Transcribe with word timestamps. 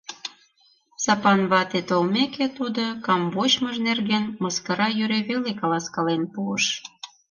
Сапан 1.03 1.41
вате 1.51 1.79
толмеке 1.89 2.47
тудо 2.57 2.83
камвочмыж 3.05 3.75
нерген 3.87 4.25
мыскара 4.41 4.87
йӧре 4.97 5.19
веле 5.29 5.51
каласкален 5.59 6.21
пуыш. 6.33 6.65